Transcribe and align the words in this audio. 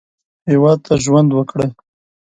هېواد 0.51 0.79
ته 0.85 0.93
ژوند 1.03 1.29
وکړئ 1.33 1.69